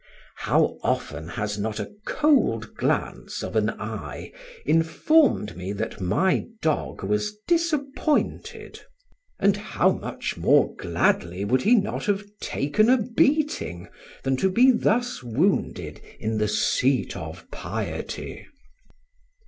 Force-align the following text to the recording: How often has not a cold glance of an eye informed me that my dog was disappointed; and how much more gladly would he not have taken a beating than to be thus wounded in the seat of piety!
How 0.37 0.79
often 0.81 1.27
has 1.27 1.59
not 1.59 1.79
a 1.79 1.93
cold 2.07 2.73
glance 2.73 3.43
of 3.43 3.55
an 3.55 3.69
eye 3.69 4.33
informed 4.65 5.55
me 5.55 5.73
that 5.73 6.01
my 6.01 6.47
dog 6.63 7.03
was 7.03 7.37
disappointed; 7.47 8.79
and 9.39 9.55
how 9.55 9.91
much 9.91 10.37
more 10.37 10.75
gladly 10.75 11.45
would 11.45 11.61
he 11.61 11.75
not 11.75 12.05
have 12.07 12.23
taken 12.41 12.89
a 12.89 12.97
beating 12.97 13.89
than 14.23 14.37
to 14.37 14.49
be 14.49 14.71
thus 14.71 15.21
wounded 15.21 16.01
in 16.19 16.39
the 16.39 16.47
seat 16.47 17.15
of 17.15 17.45
piety! 17.51 18.47